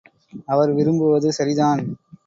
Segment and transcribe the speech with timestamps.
[0.45, 1.81] அவர் விரும்புவது சரிதான்.